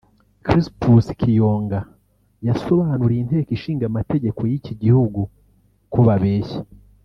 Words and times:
Crispus 0.45 1.05
Kiyonga 1.19 1.79
yasobanuriye 2.47 3.21
Inteko 3.23 3.49
ishingamamtegeko 3.57 4.41
y’iki 4.49 4.73
gihugu 4.83 5.21
ko 5.93 5.99
babeshya 6.07 6.61